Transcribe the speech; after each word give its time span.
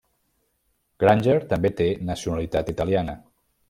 Granger 1.05 1.37
també 1.53 1.73
té 1.83 1.89
nacionalitat 2.11 2.77
italiana. 2.79 3.21